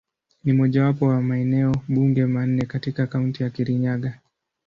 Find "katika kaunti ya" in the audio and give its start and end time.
2.65-3.49